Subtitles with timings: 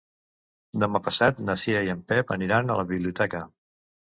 [0.83, 3.47] Demà passat na Cira i en Pep aniran a la biblioteca.